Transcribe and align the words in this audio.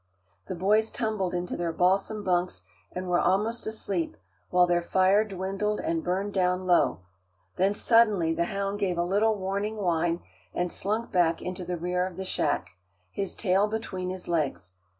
The 0.47 0.55
boys 0.55 0.89
tumbled 0.89 1.35
into 1.35 1.55
their 1.55 1.71
balsam 1.71 2.23
bunks 2.23 2.63
and 2.91 3.07
were 3.07 3.19
almost 3.19 3.67
asleep, 3.67 4.17
while 4.49 4.65
their 4.65 4.81
fire 4.81 5.23
dwindled 5.23 5.79
and 5.79 6.03
burned 6.03 6.33
down 6.33 6.65
low. 6.65 7.01
Then 7.57 7.75
suddenly 7.75 8.33
the 8.33 8.45
hound 8.45 8.79
gave 8.79 8.97
a 8.97 9.03
little 9.03 9.35
warning 9.35 9.77
whine, 9.77 10.21
and 10.55 10.71
slunk 10.71 11.11
back 11.11 11.39
into 11.39 11.63
the 11.63 11.77
rear 11.77 12.07
of 12.07 12.15
the 12.17 12.25
shack, 12.25 12.71
his 13.11 13.35
tail 13.35 13.67
between 13.67 14.09
his 14.09 14.27
legs. 14.27 14.73